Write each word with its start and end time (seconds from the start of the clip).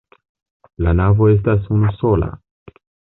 La 0.85 0.93
navo 0.99 1.27
estas 1.33 1.67
unusola. 1.77 2.31